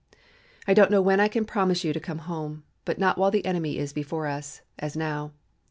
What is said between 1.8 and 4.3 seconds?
you to come home, but not while the enemy is before